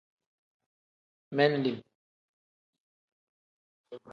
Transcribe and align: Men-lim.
Men-lim. 1.37 1.77